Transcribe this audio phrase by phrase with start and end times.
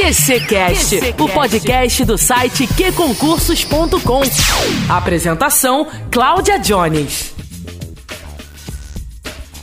[0.00, 4.22] QCcast, o podcast do site qconcursos.com.
[4.88, 7.34] Apresentação: Cláudia Jones.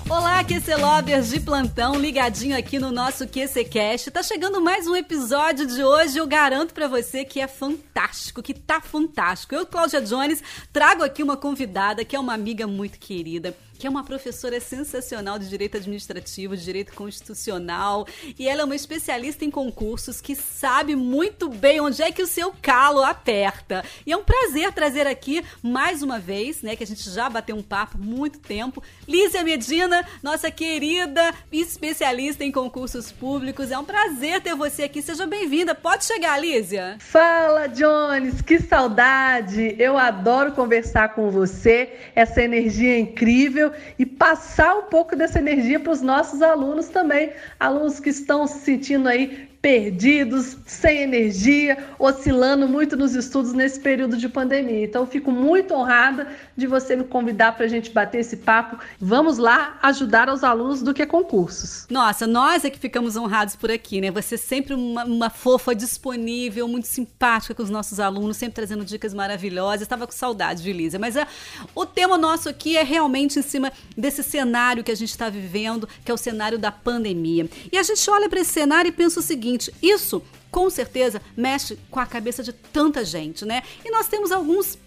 [0.07, 4.11] Olá, QC Lovers de plantão, ligadinho aqui no nosso QCcast.
[4.11, 6.19] Tá chegando mais um episódio de hoje.
[6.19, 9.55] Eu garanto para você que é fantástico, que tá fantástico.
[9.55, 13.89] Eu, Cláudia Jones, trago aqui uma convidada que é uma amiga muito querida que é
[13.89, 18.07] uma professora sensacional de direito administrativo, de direito constitucional,
[18.37, 22.27] e ela é uma especialista em concursos que sabe muito bem onde é que o
[22.27, 23.83] seu calo aperta.
[24.05, 27.55] E é um prazer trazer aqui mais uma vez, né, que a gente já bateu
[27.55, 33.71] um papo muito tempo, Lízia Medina, nossa querida especialista em concursos públicos.
[33.71, 35.01] É um prazer ter você aqui.
[35.01, 35.75] Seja bem-vinda.
[35.75, 36.97] Pode chegar, Lízia.
[36.99, 38.41] Fala, Jones.
[38.41, 39.75] Que saudade.
[39.77, 41.93] Eu adoro conversar com você.
[42.15, 43.66] Essa energia é incrível
[43.97, 48.59] e passar um pouco dessa energia para os nossos alunos também, alunos que estão se
[48.59, 54.85] sentindo aí perdidos, sem energia, oscilando muito nos estudos nesse período de pandemia.
[54.85, 58.79] Então, fico muito honrada de você me convidar para a gente bater esse papo.
[58.97, 61.85] Vamos lá ajudar os alunos do que concursos.
[61.89, 64.09] Nossa, nós é que ficamos honrados por aqui, né?
[64.09, 69.13] Você sempre uma, uma fofa disponível, muito simpática com os nossos alunos, sempre trazendo dicas
[69.13, 69.81] maravilhosas.
[69.81, 71.27] Estava com saudade de Lízia, mas é,
[71.75, 75.89] o tema nosso aqui é realmente em cima desse cenário que a gente está vivendo,
[76.05, 77.49] que é o cenário da pandemia.
[77.69, 81.77] E a gente olha para esse cenário e pensa o seguinte isso com certeza mexe
[81.91, 83.63] com a cabeça de tanta gente, né?
[83.83, 84.77] E nós temos alguns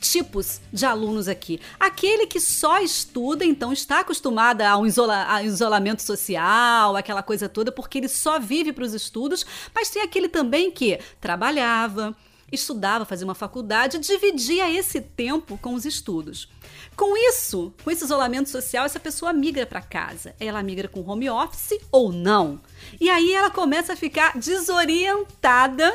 [0.00, 1.60] tipos de alunos aqui.
[1.78, 7.48] Aquele que só estuda, então está acostumado a um isola a isolamento social, aquela coisa
[7.48, 9.44] toda, porque ele só vive para os estudos,
[9.74, 12.14] mas tem aquele também que trabalhava,
[12.50, 16.48] estudava, fazia uma faculdade, dividia esse tempo com os estudos.
[16.96, 20.34] Com isso, com esse isolamento social, essa pessoa migra para casa.
[20.40, 22.60] Ela migra com home office ou não?
[23.00, 25.94] E aí ela começa a ficar desorientada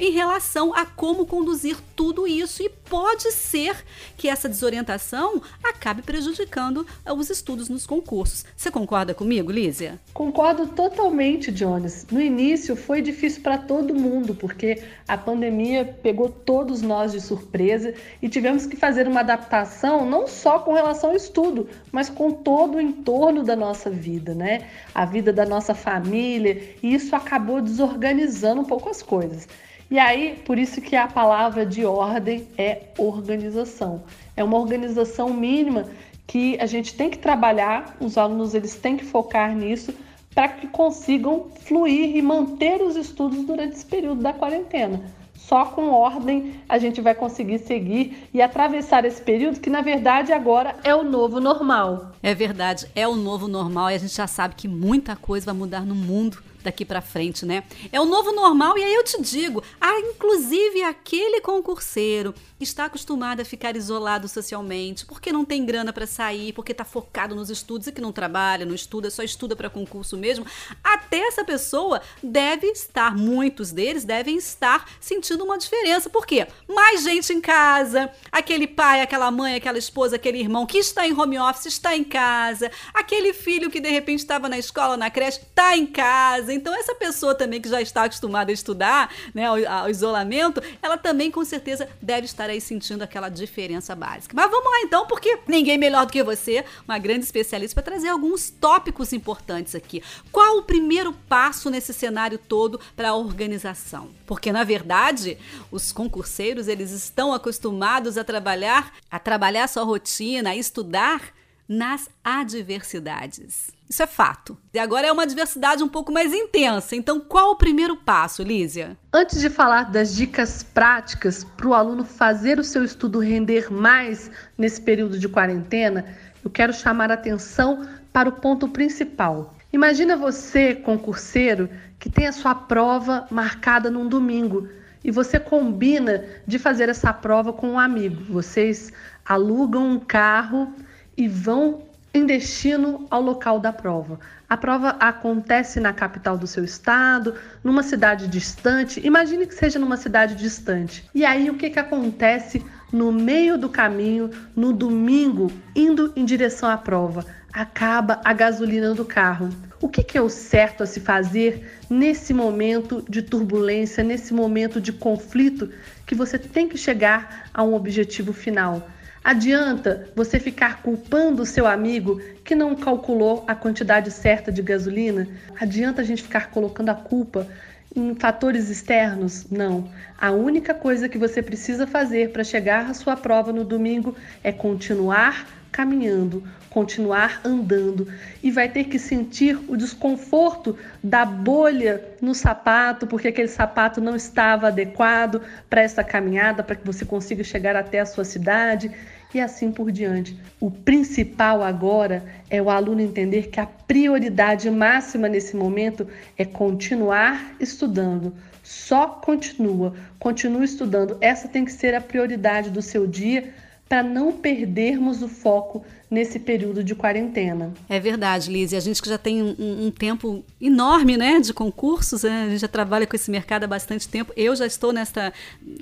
[0.00, 2.62] em relação a como conduzir tudo isso.
[2.62, 3.76] E pode ser
[4.16, 8.44] que essa desorientação acabe prejudicando eh, os estudos nos concursos.
[8.56, 10.00] Você concorda comigo, Lízia?
[10.14, 12.06] Concordo totalmente, Jones.
[12.10, 17.94] No início foi difícil para todo mundo, porque a pandemia pegou todos nós de surpresa
[18.22, 22.76] e tivemos que fazer uma adaptação não só com relação ao estudo, mas com todo
[22.76, 24.68] o entorno da nossa vida, né?
[24.94, 29.46] A vida da nossa família, e isso acabou desorganizando um pouco as coisas.
[29.90, 34.04] E aí, por isso que a palavra de ordem é organização.
[34.36, 35.84] É uma organização mínima
[36.28, 39.92] que a gente tem que trabalhar, os alunos eles têm que focar nisso
[40.32, 45.02] para que consigam fluir e manter os estudos durante esse período da quarentena.
[45.34, 50.32] Só com ordem a gente vai conseguir seguir e atravessar esse período que, na verdade,
[50.32, 52.12] agora é o novo normal.
[52.22, 55.54] É verdade, é o novo normal e a gente já sabe que muita coisa vai
[55.54, 57.64] mudar no mundo daqui para frente, né?
[57.92, 63.40] É o novo normal e aí eu te digo, ah, inclusive aquele concurseiro está acostumado
[63.40, 67.86] a ficar isolado socialmente, porque não tem grana para sair, porque está focado nos estudos
[67.86, 70.44] e que não trabalha, não estuda, só estuda para concurso mesmo.
[70.84, 76.10] Até essa pessoa deve estar, muitos deles devem estar sentindo uma diferença.
[76.10, 76.46] Por quê?
[76.68, 81.18] Mais gente em casa, aquele pai, aquela mãe, aquela esposa, aquele irmão que está em
[81.18, 85.40] home office está em casa, aquele filho que de repente estava na escola, na creche,
[85.40, 86.49] está em casa.
[86.52, 90.96] Então essa pessoa também que já está acostumada a estudar, né, ao, ao isolamento, ela
[90.96, 94.34] também com certeza deve estar aí sentindo aquela diferença básica.
[94.34, 98.08] Mas vamos lá então, porque ninguém melhor do que você, uma grande especialista, para trazer
[98.08, 100.02] alguns tópicos importantes aqui.
[100.30, 104.10] Qual o primeiro passo nesse cenário todo para a organização?
[104.26, 105.38] Porque na verdade,
[105.70, 111.32] os concurseiros, eles estão acostumados a trabalhar, a trabalhar sua rotina, a estudar
[111.70, 113.70] nas adversidades.
[113.88, 114.58] Isso é fato.
[114.74, 116.96] E agora é uma diversidade um pouco mais intensa.
[116.96, 118.96] Então, qual o primeiro passo, Lízia?
[119.12, 124.32] Antes de falar das dicas práticas para o aluno fazer o seu estudo render mais
[124.58, 126.04] nesse período de quarentena,
[126.42, 129.54] eu quero chamar a atenção para o ponto principal.
[129.72, 131.70] Imagina você, concurseiro,
[132.00, 134.68] que tem a sua prova marcada num domingo
[135.04, 138.24] e você combina de fazer essa prova com um amigo.
[138.24, 138.92] Vocês
[139.24, 140.74] alugam um carro
[141.20, 141.82] e vão
[142.14, 144.18] em destino ao local da prova.
[144.48, 149.06] A prova acontece na capital do seu estado, numa cidade distante.
[149.06, 151.04] Imagine que seja numa cidade distante.
[151.14, 156.70] E aí o que, que acontece no meio do caminho, no domingo, indo em direção
[156.70, 157.26] à prova?
[157.52, 159.50] Acaba a gasolina do carro.
[159.78, 164.80] O que, que é o certo a se fazer nesse momento de turbulência, nesse momento
[164.80, 165.70] de conflito
[166.06, 168.88] que você tem que chegar a um objetivo final?
[169.22, 175.28] Adianta você ficar culpando o seu amigo que não calculou a quantidade certa de gasolina?
[175.60, 177.46] Adianta a gente ficar colocando a culpa
[177.94, 179.46] em fatores externos?
[179.50, 179.90] Não.
[180.18, 184.52] A única coisa que você precisa fazer para chegar à sua prova no domingo é
[184.52, 188.06] continuar caminhando, continuar andando
[188.42, 194.14] e vai ter que sentir o desconforto da bolha no sapato, porque aquele sapato não
[194.14, 198.90] estava adequado para essa caminhada, para que você consiga chegar até a sua cidade
[199.34, 200.38] e assim por diante.
[200.60, 206.06] O principal agora é o aluno entender que a prioridade máxima nesse momento
[206.36, 208.34] é continuar estudando.
[208.62, 211.16] Só continua, continua estudando.
[211.20, 213.52] Essa tem que ser a prioridade do seu dia
[213.90, 217.74] para não perdermos o foco nesse período de quarentena.
[217.88, 218.70] É verdade, Liz.
[218.70, 222.44] E a gente que já tem um, um, tempo enorme né, de concursos, né?
[222.44, 224.32] a gente já trabalha com esse mercado há bastante tempo.
[224.36, 225.32] Eu já estou nessa,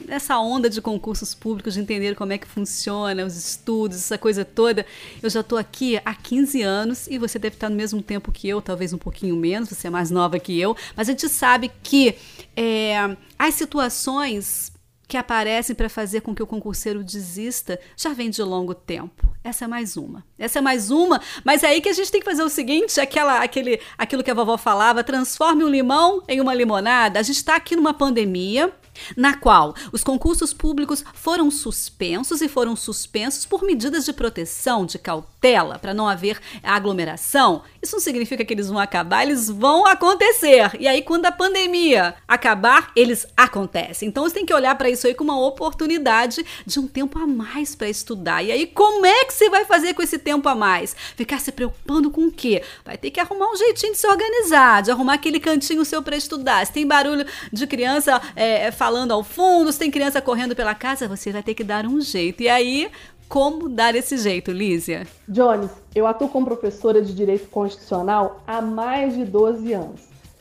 [0.06, 4.42] nessa onda de concursos públicos, de entender como é que funciona, os estudos, essa coisa
[4.42, 4.86] toda.
[5.22, 8.48] Eu já estou aqui há 15 anos e você deve estar no mesmo tempo que
[8.48, 11.70] eu, talvez um pouquinho menos, você é mais nova que eu, mas a gente sabe
[11.82, 12.14] que
[12.56, 14.72] é, as situações
[15.08, 19.26] que aparecem para fazer com que o concurseiro desista já vem de longo tempo.
[19.42, 20.22] Essa é mais uma.
[20.38, 23.00] Essa é mais uma, mas é aí que a gente tem que fazer o seguinte,
[23.00, 27.18] aquela, aquele, aquilo que a vovó falava, transforme um limão em uma limonada.
[27.18, 28.70] A gente está aqui numa pandemia,
[29.16, 34.98] na qual os concursos públicos foram suspensos e foram suspensos por medidas de proteção, de
[34.98, 37.62] cautela, para não haver aglomeração.
[37.80, 40.70] Isso não significa que eles vão acabar, eles vão acontecer.
[40.78, 44.08] E aí, quando a pandemia acabar, eles acontecem.
[44.08, 47.26] Então, você tem que olhar para isso aí como uma oportunidade de um tempo a
[47.26, 48.42] mais para estudar.
[48.42, 50.94] E aí, como é que você vai fazer com esse tempo a mais?
[51.16, 52.62] Ficar se preocupando com o quê?
[52.84, 56.16] Vai ter que arrumar um jeitinho de se organizar, de arrumar aquele cantinho seu para
[56.16, 56.66] estudar.
[56.66, 60.74] Se tem barulho de criança é, falando falando ao fundo, se tem criança correndo pela
[60.74, 62.42] casa, você vai ter que dar um jeito.
[62.42, 62.90] E aí,
[63.28, 65.06] como dar esse jeito, Lísia?
[65.28, 70.00] Jones, eu atuo como professora de Direito Constitucional há mais de 12 anos.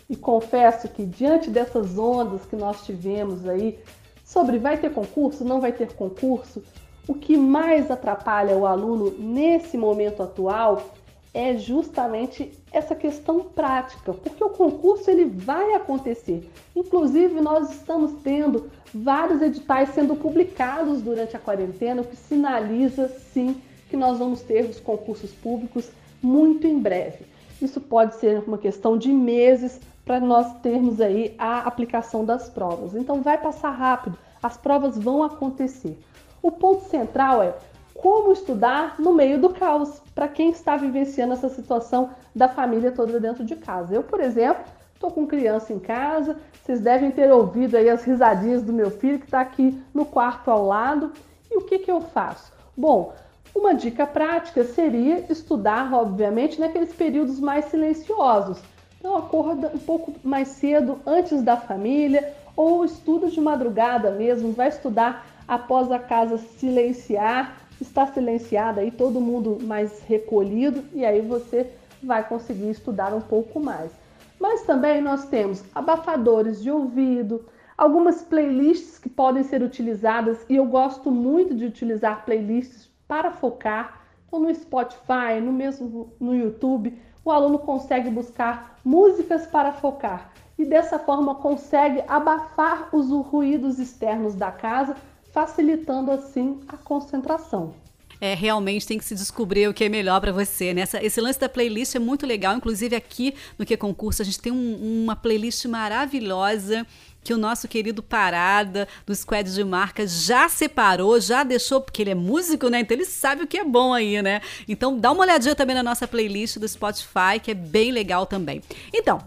[0.10, 3.78] E confesso que, diante dessas ondas que nós tivemos aí,
[4.24, 6.64] sobre vai ter concurso, não vai ter concurso,
[7.06, 10.96] o que mais atrapalha o aluno nesse momento atual
[11.38, 16.50] é justamente essa questão prática, porque o concurso ele vai acontecer.
[16.76, 23.62] Inclusive, nós estamos tendo vários editais sendo publicados durante a quarentena, o que sinaliza sim
[23.88, 25.92] que nós vamos ter os concursos públicos
[26.24, 27.26] muito em breve.
[27.62, 32.96] Isso pode ser uma questão de meses para nós termos aí a aplicação das provas.
[32.96, 36.00] Então vai passar rápido, as provas vão acontecer.
[36.42, 37.54] O ponto central é
[37.98, 43.20] como estudar no meio do caos para quem está vivenciando essa situação da família toda
[43.20, 43.94] dentro de casa.
[43.94, 44.64] Eu, por exemplo,
[44.94, 49.20] estou com criança em casa, vocês devem ter ouvido aí as risadinhas do meu filho
[49.20, 51.12] que está aqui no quarto ao lado.
[51.50, 52.52] E o que, que eu faço?
[52.76, 53.14] Bom,
[53.56, 58.60] uma dica prática seria estudar, obviamente, naqueles períodos mais silenciosos.
[59.00, 64.68] Então, acorda um pouco mais cedo, antes da família, ou estuda de madrugada mesmo, vai
[64.68, 71.70] estudar após a casa silenciar, está silenciada aí, todo mundo mais recolhido, e aí você
[72.02, 73.92] vai conseguir estudar um pouco mais.
[74.40, 77.46] Mas também nós temos abafadores de ouvido,
[77.78, 84.02] algumas playlists que podem ser utilizadas, e eu gosto muito de utilizar playlists para focar.
[84.28, 90.66] Então, no Spotify, no mesmo no YouTube, o aluno consegue buscar músicas para focar e
[90.66, 94.96] dessa forma consegue abafar os ruídos externos da casa
[95.38, 97.76] facilitando assim a concentração.
[98.20, 100.74] É, realmente tem que se descobrir o que é melhor para você.
[100.74, 100.84] Né?
[101.04, 102.58] esse lance da playlist é muito legal.
[102.58, 106.88] Inclusive, aqui no Que Concurso, a gente tem um, uma playlist maravilhosa
[107.24, 112.12] que o nosso querido Parada, do Squad de Marca, já separou, já deixou, porque ele
[112.12, 112.80] é músico, né?
[112.80, 114.42] Então ele sabe o que é bom aí, né?
[114.68, 118.64] Então dá uma olhadinha também na nossa playlist do Spotify, que é bem legal também.
[118.92, 119.20] Então,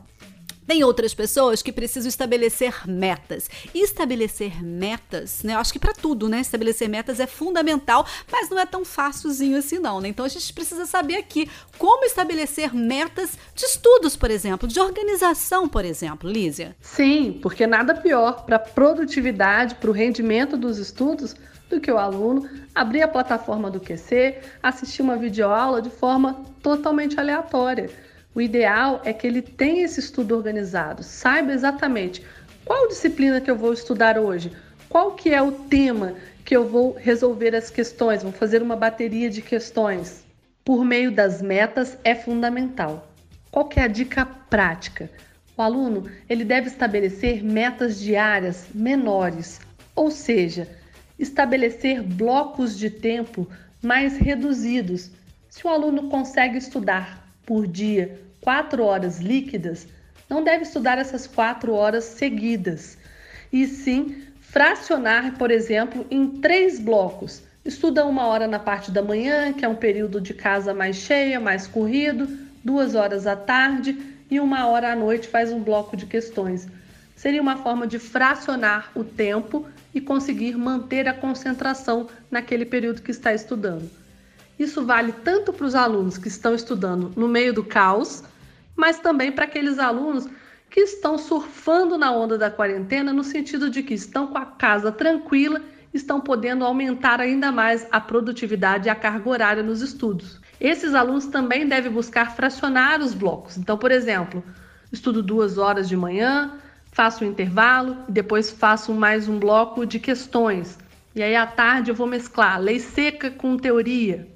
[0.66, 3.48] tem outras pessoas que precisam estabelecer metas.
[3.74, 5.54] E estabelecer metas, né?
[5.54, 6.40] Eu acho que para tudo, né?
[6.40, 10.08] Estabelecer metas é fundamental, mas não é tão fácilzinho assim não, né?
[10.08, 15.68] Então a gente precisa saber aqui como estabelecer metas de estudos, por exemplo, de organização,
[15.68, 16.76] por exemplo, Lízia.
[16.80, 21.34] Sim, porque nada pior para a produtividade, para o rendimento dos estudos
[21.68, 27.18] do que o aluno abrir a plataforma do QC, assistir uma videoaula de forma totalmente
[27.18, 27.90] aleatória.
[28.32, 32.24] O ideal é que ele tenha esse estudo organizado, saiba exatamente
[32.64, 34.52] qual disciplina que eu vou estudar hoje,
[34.88, 39.28] qual que é o tema que eu vou resolver as questões, vou fazer uma bateria
[39.28, 40.24] de questões.
[40.64, 43.12] Por meio das metas é fundamental.
[43.50, 45.10] Qual que é a dica prática?
[45.56, 49.60] O aluno ele deve estabelecer metas diárias menores,
[49.96, 50.68] ou seja,
[51.18, 53.48] estabelecer blocos de tempo
[53.82, 55.10] mais reduzidos.
[55.48, 59.86] Se o aluno consegue estudar por dia quatro horas líquidas,
[60.28, 62.96] Não deve estudar essas quatro horas seguidas,
[63.52, 67.42] e sim fracionar, por exemplo, em três blocos.
[67.64, 71.40] Estuda uma hora na parte da manhã, que é um período de casa mais cheia,
[71.40, 72.28] mais corrido,
[72.62, 73.98] duas horas à tarde
[74.30, 76.68] e uma hora à noite faz um bloco de questões.
[77.16, 83.10] Seria uma forma de fracionar o tempo e conseguir manter a concentração naquele período que
[83.10, 83.90] está estudando.
[84.60, 88.22] Isso vale tanto para os alunos que estão estudando no meio do caos,
[88.76, 90.28] mas também para aqueles alunos
[90.68, 94.92] que estão surfando na onda da quarentena, no sentido de que estão com a casa
[94.92, 95.62] tranquila,
[95.94, 100.38] estão podendo aumentar ainda mais a produtividade e a carga horária nos estudos.
[100.60, 103.56] Esses alunos também devem buscar fracionar os blocos.
[103.56, 104.44] Então, por exemplo,
[104.92, 106.52] estudo duas horas de manhã,
[106.92, 110.78] faço um intervalo e depois faço mais um bloco de questões.
[111.14, 114.28] E aí à tarde eu vou mesclar lei seca com teoria.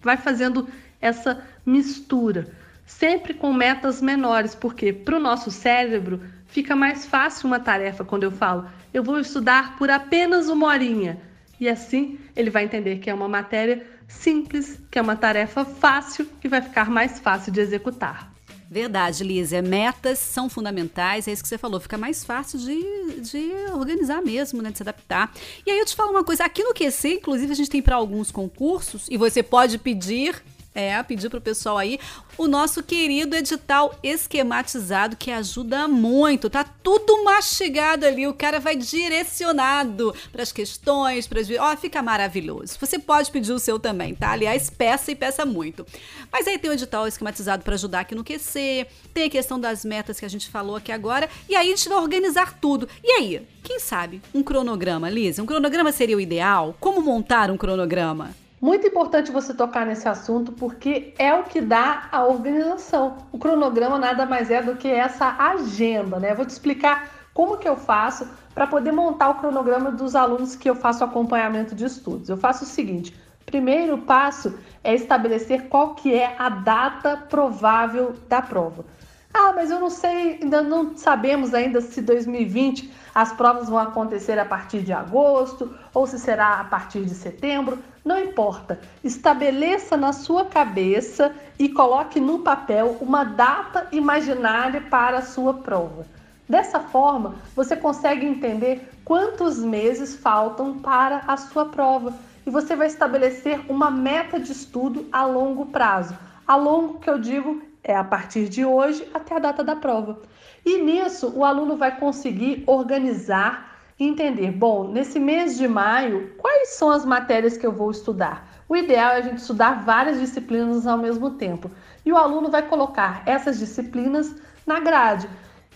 [0.00, 0.68] Vai fazendo
[1.00, 2.48] essa mistura,
[2.86, 8.24] sempre com metas menores, porque para o nosso cérebro fica mais fácil uma tarefa quando
[8.24, 11.20] eu falo, eu vou estudar por apenas uma horinha.
[11.58, 16.26] E assim ele vai entender que é uma matéria simples, que é uma tarefa fácil
[16.42, 18.32] e vai ficar mais fácil de executar.
[18.70, 19.60] Verdade, Lízia.
[19.60, 21.80] Metas são fundamentais, é isso que você falou.
[21.80, 24.70] Fica mais fácil de, de organizar mesmo, né?
[24.70, 25.34] De se adaptar.
[25.66, 27.96] E aí eu te falo uma coisa: aqui no QC, inclusive, a gente tem para
[27.96, 30.40] alguns concursos, e você pode pedir
[30.74, 31.98] é, pedir pro pessoal aí
[32.38, 36.48] o nosso querido edital esquematizado que ajuda muito.
[36.48, 42.02] Tá tudo mastigado ali, o cara vai direcionado para as questões, para as, ó, fica
[42.02, 42.76] maravilhoso.
[42.80, 44.30] Você pode pedir o seu também, tá?
[44.30, 45.84] Aliás, peça e peça muito.
[46.32, 49.84] Mas aí tem o edital esquematizado para ajudar aqui no QC, tem a questão das
[49.84, 52.88] metas que a gente falou aqui agora, e aí a gente vai organizar tudo.
[53.02, 55.38] E aí, quem sabe um cronograma, Liz?
[55.38, 56.74] Um cronograma seria o ideal?
[56.80, 58.34] Como montar um cronograma?
[58.60, 63.16] Muito importante você tocar nesse assunto porque é o que dá a organização.
[63.32, 66.34] O cronograma nada mais é do que essa agenda, né?
[66.34, 70.68] vou te explicar como que eu faço para poder montar o cronograma dos alunos que
[70.68, 72.28] eu faço acompanhamento de estudos.
[72.28, 78.42] Eu faço o seguinte: primeiro passo é estabelecer qual que é a data provável da
[78.42, 78.84] prova.
[79.32, 84.38] Ah, mas eu não sei, ainda não sabemos ainda se 2020 as provas vão acontecer
[84.38, 87.78] a partir de agosto ou se será a partir de setembro.
[88.04, 88.80] Não importa.
[89.02, 96.06] Estabeleça na sua cabeça e coloque no papel uma data imaginária para a sua prova.
[96.48, 102.12] Dessa forma, você consegue entender quantos meses faltam para a sua prova
[102.44, 106.16] e você vai estabelecer uma meta de estudo a longo prazo.
[106.46, 110.20] A longo que eu digo é a partir de hoje até a data da prova.
[110.64, 116.70] E nisso o aluno vai conseguir organizar e entender, bom, nesse mês de maio, quais
[116.70, 118.48] são as matérias que eu vou estudar?
[118.68, 121.70] O ideal é a gente estudar várias disciplinas ao mesmo tempo.
[122.04, 124.34] E o aluno vai colocar essas disciplinas
[124.66, 125.28] na grade.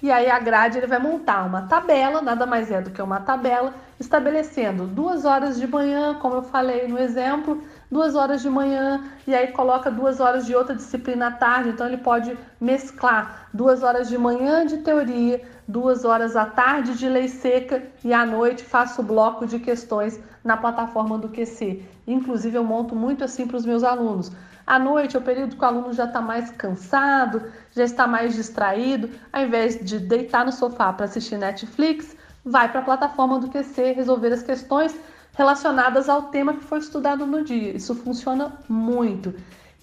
[0.03, 3.21] E aí a grade ele vai montar uma tabela, nada mais é do que uma
[3.21, 7.63] tabela, estabelecendo duas horas de manhã, como eu falei no exemplo,
[7.95, 11.69] duas horas de manhã e aí coloca duas horas de outra disciplina à tarde.
[11.69, 17.09] Então ele pode mesclar duas horas de manhã de teoria, duas horas à tarde de
[17.09, 21.85] lei seca e à noite faço bloco de questões na plataforma do QC.
[22.05, 24.33] Inclusive eu monto muito assim para os meus alunos.
[24.67, 28.35] À noite é o período que o aluno já está mais cansado, já está mais
[28.35, 29.09] distraído.
[29.33, 33.93] Ao invés de deitar no sofá para assistir Netflix, vai para a plataforma do QC
[33.93, 34.99] resolver as questões
[35.35, 37.77] relacionadas ao tema que foi estudado no dia.
[37.77, 39.35] Isso funciona muito.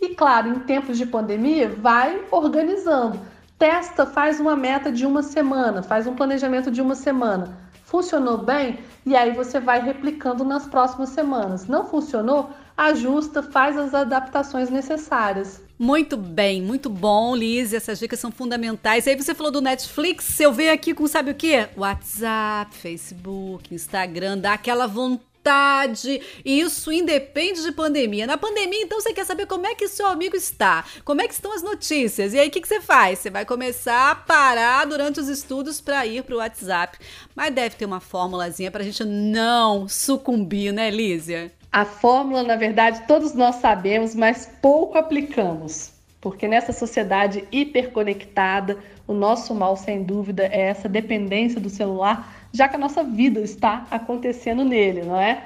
[0.02, 3.20] E claro, em tempos de pandemia, vai organizando.
[3.60, 7.56] Testa, faz uma meta de uma semana, faz um planejamento de uma semana.
[7.84, 8.80] Funcionou bem?
[9.06, 11.68] E aí você vai replicando nas próximas semanas.
[11.68, 12.50] Não funcionou?
[12.76, 15.62] Ajusta, faz as adaptações necessárias.
[15.78, 17.74] Muito bem, muito bom, Liz.
[17.74, 19.08] Essas dicas são fundamentais.
[19.08, 21.68] Aí você falou do Netflix, eu venho aqui com sabe o quê?
[21.76, 26.22] WhatsApp, Facebook, Instagram, dá aquela vontade vontade.
[26.46, 28.28] Isso independe de pandemia.
[28.28, 31.34] Na pandemia, então, você quer saber como é que seu amigo está, como é que
[31.34, 32.34] estão as notícias.
[32.34, 33.20] E aí, o que, que você faz?
[33.20, 36.98] Você vai começar a parar durante os estudos para ir para o WhatsApp.
[37.36, 41.52] Mas deve ter uma fórmulazinha para a gente não sucumbir, né, Lízia?
[41.72, 45.92] A fórmula, na verdade, todos nós sabemos, mas pouco aplicamos.
[46.20, 52.68] Porque nessa sociedade hiperconectada, o nosso mal, sem dúvida, é essa dependência do celular já
[52.68, 55.46] que a nossa vida está acontecendo nele, não é?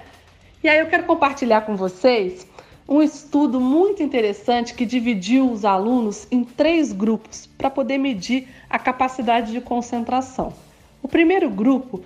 [0.64, 2.48] E aí eu quero compartilhar com vocês
[2.88, 8.78] um estudo muito interessante que dividiu os alunos em três grupos para poder medir a
[8.80, 10.54] capacidade de concentração.
[11.02, 12.02] O primeiro grupo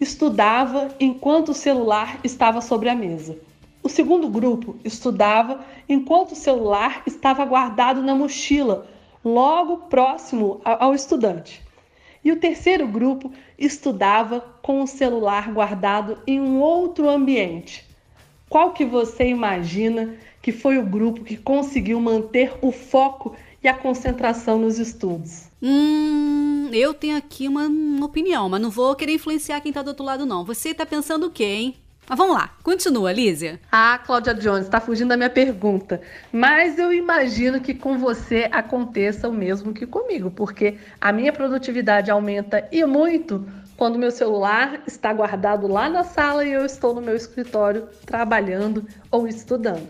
[0.00, 3.36] estudava enquanto o celular estava sobre a mesa.
[3.82, 8.86] O segundo grupo estudava enquanto o celular estava guardado na mochila,
[9.24, 11.63] logo próximo ao estudante.
[12.24, 17.84] E o terceiro grupo estudava com o celular guardado em um outro ambiente.
[18.48, 23.74] Qual que você imagina que foi o grupo que conseguiu manter o foco e a
[23.74, 25.48] concentração nos estudos?
[25.62, 29.88] Hum, eu tenho aqui uma, uma opinião, mas não vou querer influenciar quem está do
[29.88, 30.44] outro lado, não.
[30.44, 31.74] Você está pensando o quê, hein?
[32.06, 33.58] Mas vamos lá, continua, Lízia.
[33.72, 36.02] Ah, Cláudia Jones, está fugindo da minha pergunta.
[36.30, 42.10] Mas eu imagino que com você aconteça o mesmo que comigo, porque a minha produtividade
[42.10, 43.46] aumenta e muito
[43.76, 48.86] quando meu celular está guardado lá na sala e eu estou no meu escritório trabalhando
[49.10, 49.88] ou estudando.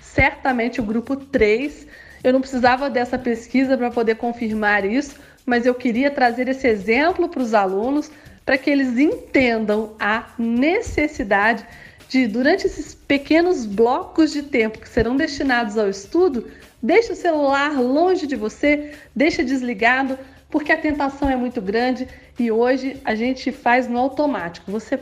[0.00, 1.86] Certamente o grupo 3,
[2.24, 5.14] eu não precisava dessa pesquisa para poder confirmar isso,
[5.44, 8.10] mas eu queria trazer esse exemplo para os alunos
[8.50, 11.64] para que eles entendam a necessidade
[12.08, 16.50] de, durante esses pequenos blocos de tempo que serão destinados ao estudo,
[16.82, 20.18] deixe o celular longe de você, deixe desligado,
[20.50, 22.08] porque a tentação é muito grande
[22.40, 24.68] e hoje a gente faz no automático.
[24.72, 24.98] Você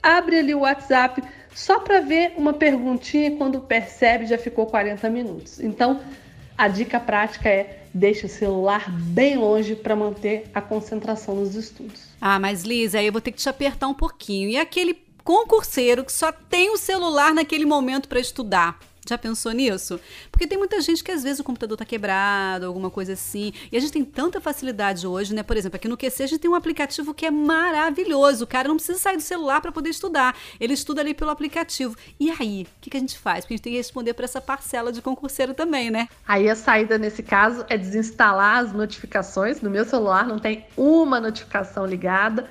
[0.00, 5.10] abre ali o WhatsApp só para ver uma perguntinha e quando percebe já ficou 40
[5.10, 5.58] minutos.
[5.58, 6.00] Então,
[6.56, 12.11] a dica prática é deixe o celular bem longe para manter a concentração nos estudos.
[12.24, 14.48] Ah, mas Lisa, aí eu vou ter que te apertar um pouquinho.
[14.48, 18.78] E aquele concurseiro que só tem o celular naquele momento para estudar?
[19.08, 19.98] Já pensou nisso?
[20.30, 23.52] Porque tem muita gente que às vezes o computador tá quebrado, alguma coisa assim.
[23.70, 25.42] E a gente tem tanta facilidade hoje, né?
[25.42, 28.44] Por exemplo, aqui no QC a gente tem um aplicativo que é maravilhoso.
[28.44, 30.36] O cara não precisa sair do celular para poder estudar.
[30.60, 31.96] Ele estuda ali pelo aplicativo.
[32.18, 33.44] E aí, o que, que a gente faz?
[33.44, 36.08] Porque a gente tem que responder para essa parcela de concurseiro também, né?
[36.26, 39.60] Aí a saída nesse caso é desinstalar as notificações.
[39.60, 42.48] No meu celular não tem uma notificação ligada.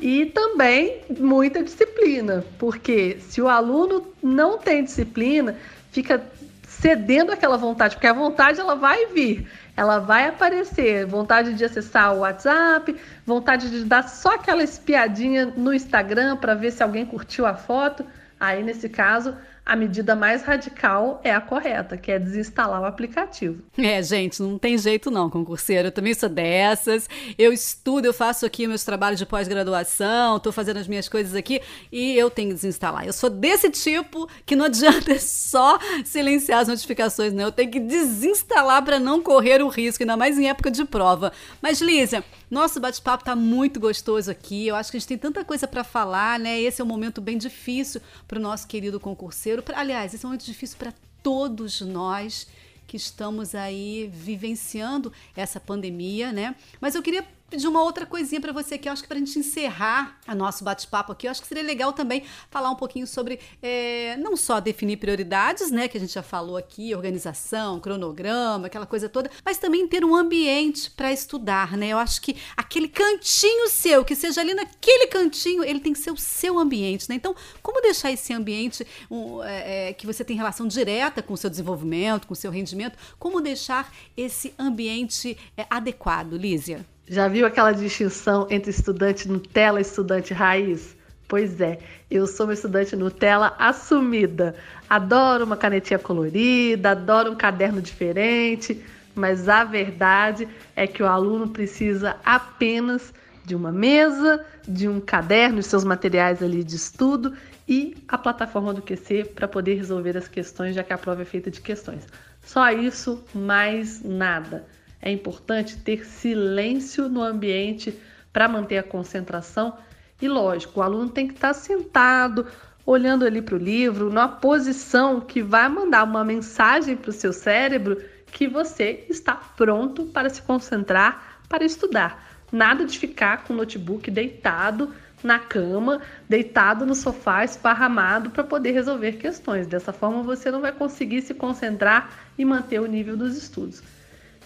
[0.00, 5.58] E também muita disciplina, porque se o aluno não tem disciplina,
[5.90, 6.22] fica
[6.62, 12.14] cedendo aquela vontade, porque a vontade ela vai vir, ela vai aparecer, vontade de acessar
[12.14, 17.44] o WhatsApp, vontade de dar só aquela espiadinha no Instagram para ver se alguém curtiu
[17.44, 18.04] a foto.
[18.38, 23.62] Aí nesse caso, a medida mais radical é a correta, que é desinstalar o aplicativo.
[23.78, 25.88] É, gente, não tem jeito não, concurseiro.
[25.88, 27.08] Eu também sou dessas.
[27.38, 31.60] Eu estudo, eu faço aqui meus trabalhos de pós-graduação, estou fazendo as minhas coisas aqui
[31.92, 33.06] e eu tenho que desinstalar.
[33.06, 37.44] Eu sou desse tipo que não adianta só silenciar as notificações, não.
[37.44, 41.32] Eu tenho que desinstalar para não correr o risco, ainda mais em época de prova.
[41.62, 44.66] Mas, Lízia, nosso bate-papo tá muito gostoso aqui.
[44.66, 46.60] Eu acho que a gente tem tanta coisa para falar, né?
[46.60, 49.59] Esse é um momento bem difícil para o nosso querido concurseiro.
[49.74, 50.92] Aliás, esse é momento difícil para
[51.22, 52.46] todos nós
[52.86, 56.56] que estamos aí vivenciando essa pandemia, né?
[56.80, 59.20] Mas eu queria pedir uma outra coisinha para você aqui, eu acho que para a
[59.20, 63.06] gente encerrar o nosso bate-papo aqui, eu acho que seria legal também falar um pouquinho
[63.06, 68.68] sobre é, não só definir prioridades, né, que a gente já falou aqui, organização, cronograma,
[68.68, 71.88] aquela coisa toda, mas também ter um ambiente para estudar, né?
[71.88, 76.12] Eu acho que aquele cantinho seu, que seja ali naquele cantinho, ele tem que ser
[76.12, 77.16] o seu ambiente, né?
[77.16, 81.50] Então, como deixar esse ambiente um, é, que você tem relação direta com o seu
[81.50, 86.86] desenvolvimento, com o seu rendimento, como deixar esse ambiente é, adequado, Lízia?
[87.10, 90.96] Já viu aquela distinção entre estudante Nutella e estudante raiz?
[91.26, 94.54] Pois é, eu sou uma estudante Nutella assumida.
[94.88, 98.80] Adoro uma canetinha colorida, adoro um caderno diferente,
[99.12, 100.46] mas a verdade
[100.76, 103.12] é que o aluno precisa apenas
[103.44, 107.34] de uma mesa, de um caderno seus materiais ali de estudo
[107.68, 111.24] e a plataforma do QC para poder resolver as questões, já que a prova é
[111.24, 112.06] feita de questões.
[112.40, 114.64] Só isso, mais nada.
[115.02, 117.98] É importante ter silêncio no ambiente
[118.32, 119.76] para manter a concentração.
[120.20, 122.46] E lógico, o aluno tem que estar sentado,
[122.84, 127.32] olhando ali para o livro, numa posição que vai mandar uma mensagem para o seu
[127.32, 132.28] cérebro que você está pronto para se concentrar, para estudar.
[132.52, 138.72] Nada de ficar com o notebook deitado na cama, deitado no sofá, esparramado para poder
[138.72, 139.66] resolver questões.
[139.66, 143.82] Dessa forma, você não vai conseguir se concentrar e manter o nível dos estudos.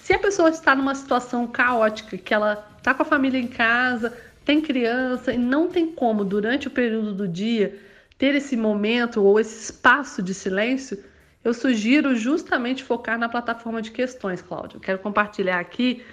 [0.04, 4.14] Se a pessoa está numa situação caótica, que ela está com a família em casa,
[4.44, 7.80] tem criança e não tem como, durante o período do dia,
[8.18, 11.02] ter esse momento ou esse espaço de silêncio,
[11.42, 14.76] eu sugiro justamente focar na plataforma de questões, Cláudio.
[14.76, 16.04] Eu quero compartilhar aqui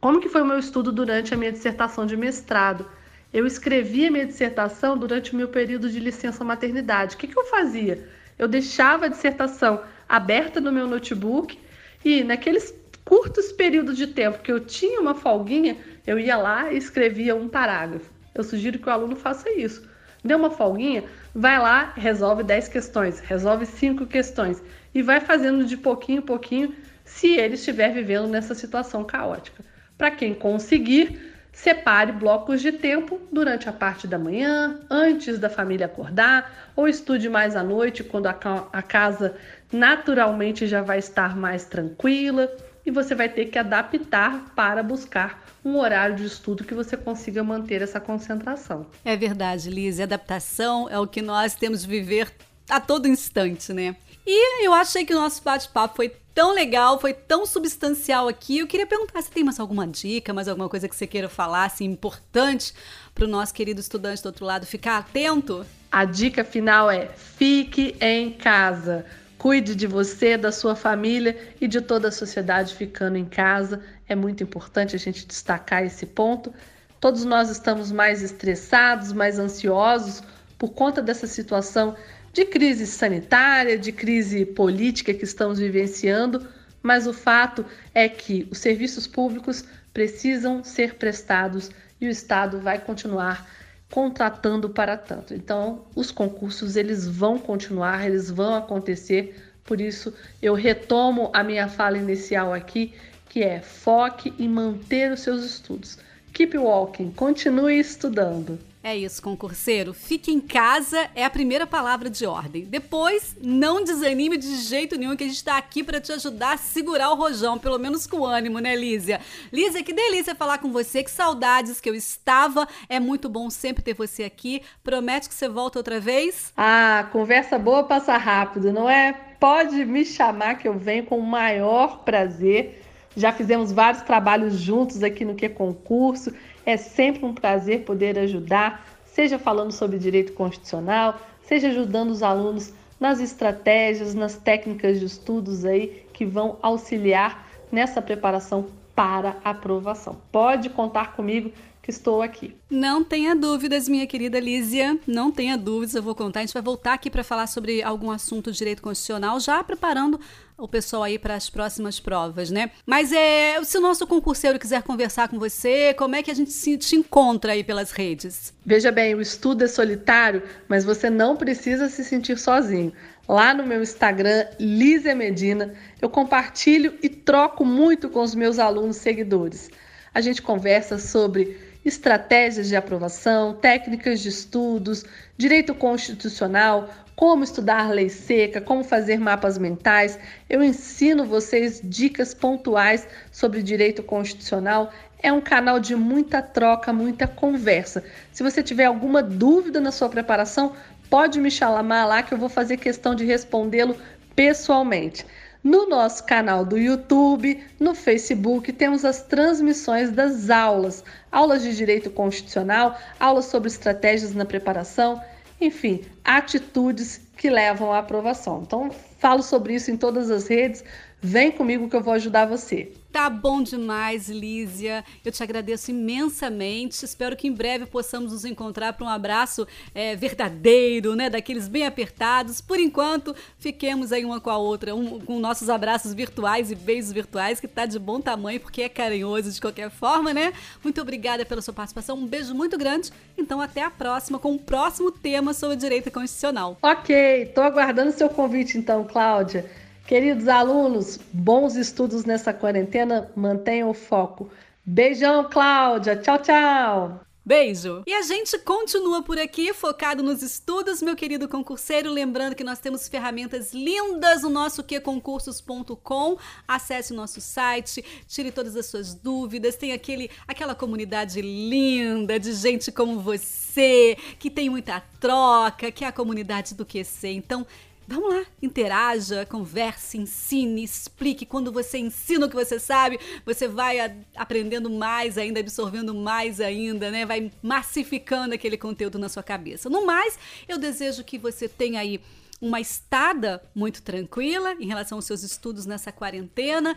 [0.00, 2.88] como que foi o meu estudo durante a minha dissertação de mestrado.
[3.32, 7.16] Eu escrevi a minha dissertação durante o meu período de licença maternidade.
[7.16, 8.08] O que, que eu fazia?
[8.38, 11.58] Eu deixava a dissertação aberta no meu notebook
[12.04, 12.72] e naqueles
[13.06, 17.48] curtos períodos de tempo que eu tinha uma folguinha, eu ia lá e escrevia um
[17.48, 18.12] parágrafo.
[18.34, 19.88] Eu sugiro que o aluno faça isso.
[20.24, 24.60] Deu uma folguinha, vai lá, resolve 10 questões, resolve 5 questões
[24.92, 29.64] e vai fazendo de pouquinho em pouquinho se ele estiver vivendo nessa situação caótica.
[29.96, 31.18] Para quem conseguir,
[31.56, 37.30] Separe blocos de tempo durante a parte da manhã, antes da família acordar, ou estude
[37.30, 38.36] mais à noite, quando a,
[38.70, 39.34] a casa
[39.72, 42.50] naturalmente já vai estar mais tranquila
[42.84, 47.42] e você vai ter que adaptar para buscar um horário de estudo que você consiga
[47.42, 48.86] manter essa concentração.
[49.04, 49.98] É verdade, Liz.
[49.98, 52.32] Adaptação é o que nós temos de viver
[52.70, 53.96] a todo instante, né?
[54.24, 58.58] E eu achei que o nosso bate-papo foi tão legal, foi tão substancial aqui.
[58.58, 61.64] Eu queria perguntar se tem mais alguma dica, mais alguma coisa que você queira falar,
[61.64, 62.74] assim, importante
[63.14, 65.64] para o nosso querido estudante do outro lado ficar atento?
[65.90, 69.06] A dica final é: fique em casa.
[69.38, 73.82] Cuide de você, da sua família e de toda a sociedade ficando em casa.
[74.08, 76.52] É muito importante a gente destacar esse ponto.
[77.00, 80.22] Todos nós estamos mais estressados, mais ansiosos
[80.58, 81.94] por conta dessa situação
[82.32, 86.46] de crise sanitária, de crise política que estamos vivenciando,
[86.82, 91.70] mas o fato é que os serviços públicos precisam ser prestados
[92.00, 93.46] e o Estado vai continuar
[93.90, 95.34] contratando para tanto.
[95.34, 99.36] Então, os concursos eles vão continuar, eles vão acontecer.
[99.64, 102.94] Por isso, eu retomo a minha fala inicial aqui,
[103.28, 105.98] que é foque em manter os seus estudos.
[106.32, 108.58] Keep walking, continue estudando.
[108.86, 109.92] É isso, concurseiro.
[109.92, 112.64] Fique em casa é a primeira palavra de ordem.
[112.66, 116.56] Depois, não desanime de jeito nenhum, que a gente está aqui para te ajudar a
[116.56, 119.20] segurar o rojão, pelo menos com ânimo, né, Lísia?
[119.52, 122.68] Lísia, que delícia falar com você, que saudades que eu estava.
[122.88, 124.62] É muito bom sempre ter você aqui.
[124.84, 126.52] Promete que você volta outra vez?
[126.56, 129.12] Ah, conversa boa passa rápido, não é?
[129.40, 132.85] Pode me chamar que eu venho com o maior prazer.
[133.16, 136.32] Já fizemos vários trabalhos juntos aqui no Que Concurso
[136.66, 142.74] é sempre um prazer poder ajudar, seja falando sobre direito constitucional, seja ajudando os alunos
[143.00, 150.16] nas estratégias, nas técnicas de estudos aí que vão auxiliar nessa preparação para aprovação.
[150.30, 151.52] Pode contar comigo
[151.86, 152.56] que estou aqui.
[152.68, 156.40] Não tenha dúvidas, minha querida Lísia, não tenha dúvidas, eu vou contar.
[156.40, 160.18] A gente vai voltar aqui para falar sobre algum assunto de direito constitucional, já preparando
[160.58, 162.72] o pessoal aí para as próximas provas, né?
[162.84, 166.50] Mas é, se o nosso concurseiro quiser conversar com você, como é que a gente
[166.50, 168.52] se, te encontra aí pelas redes?
[168.64, 172.92] Veja bem, o estudo é solitário, mas você não precisa se sentir sozinho.
[173.28, 175.72] Lá no meu Instagram, Lísia Medina,
[176.02, 179.70] eu compartilho e troco muito com os meus alunos seguidores.
[180.12, 185.04] A gente conversa sobre estratégias de aprovação, técnicas de estudos,
[185.38, 190.18] direito constitucional, como estudar lei seca, como fazer mapas mentais.
[190.50, 194.90] Eu ensino vocês dicas pontuais sobre direito constitucional.
[195.22, 198.02] É um canal de muita troca, muita conversa.
[198.32, 200.72] Se você tiver alguma dúvida na sua preparação,
[201.08, 203.96] pode me chamar lá que eu vou fazer questão de respondê-lo
[204.34, 205.24] pessoalmente.
[205.66, 211.02] No nosso canal do YouTube, no Facebook, temos as transmissões das aulas,
[211.32, 215.20] aulas de direito constitucional, aulas sobre estratégias na preparação,
[215.60, 218.62] enfim, atitudes que levam à aprovação.
[218.64, 220.84] Então, falo sobre isso em todas as redes.
[221.22, 222.92] Vem comigo que eu vou ajudar você.
[223.10, 225.02] Tá bom demais, Lísia.
[225.24, 227.02] Eu te agradeço imensamente.
[227.02, 231.30] Espero que em breve possamos nos encontrar para um abraço é, verdadeiro, né?
[231.30, 232.60] Daqueles bem apertados.
[232.60, 237.10] Por enquanto, fiquemos aí uma com a outra, um, com nossos abraços virtuais e beijos
[237.10, 240.52] virtuais, que tá de bom tamanho, porque é carinhoso de qualquer forma, né?
[240.84, 242.18] Muito obrigada pela sua participação.
[242.18, 243.10] Um beijo muito grande.
[243.38, 246.76] Então, até a próxima com o próximo tema sobre direito constitucional.
[246.82, 249.64] Ok, tô aguardando seu convite então, Cláudia.
[250.06, 254.48] Queridos alunos, bons estudos nessa quarentena, mantenham o foco.
[254.84, 256.14] Beijão, Cláudia.
[256.16, 257.20] Tchau, tchau.
[257.44, 258.02] Beijo!
[258.06, 262.10] E a gente continua por aqui, focado nos estudos, meu querido concurseiro.
[262.10, 266.38] Lembrando que nós temos ferramentas lindas no nosso queconcursos.com.
[266.66, 269.76] Acesse o nosso site, tire todas as suas dúvidas.
[269.76, 276.08] Tem aquele, aquela comunidade linda de gente como você, que tem muita troca, que é
[276.08, 277.28] a comunidade do QC.
[277.28, 277.64] Então,
[278.08, 281.44] Vamos lá, interaja, converse, ensine, explique.
[281.44, 283.98] Quando você ensina o que você sabe, você vai
[284.36, 287.26] aprendendo mais ainda, absorvendo mais ainda, né?
[287.26, 289.90] Vai massificando aquele conteúdo na sua cabeça.
[289.90, 290.38] No mais,
[290.68, 292.20] eu desejo que você tenha aí
[292.60, 296.96] uma estada muito tranquila em relação aos seus estudos nessa quarentena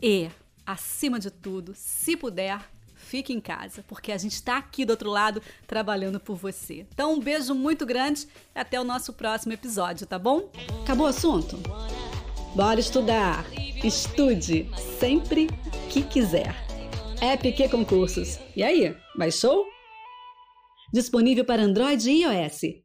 [0.00, 0.30] e,
[0.64, 2.60] acima de tudo, se puder,
[3.14, 6.84] fique em casa, porque a gente está aqui do outro lado trabalhando por você.
[6.92, 10.50] Então, um beijo muito grande e até o nosso próximo episódio, tá bom?
[10.82, 11.56] Acabou o assunto?
[12.56, 13.46] Bora estudar!
[13.84, 15.46] Estude sempre
[15.88, 16.56] que quiser.
[17.22, 18.40] EPQ Concursos.
[18.56, 19.64] E aí, baixou?
[20.92, 22.83] Disponível para Android e iOS.